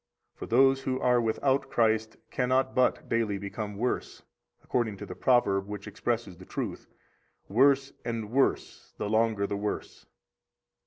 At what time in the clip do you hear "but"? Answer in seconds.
2.73-3.07